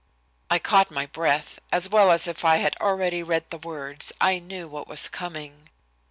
I 0.49 0.57
caught 0.57 0.89
my 0.89 1.05
breath. 1.05 1.59
As 1.71 1.87
well 1.87 2.09
as 2.09 2.27
if 2.27 2.43
I 2.43 2.57
had 2.57 2.75
already 2.81 3.21
read 3.21 3.51
the 3.51 3.59
words, 3.59 4.11
I 4.19 4.39
knew 4.39 4.67
what 4.67 4.87
was 4.87 5.07
coming. 5.07 5.69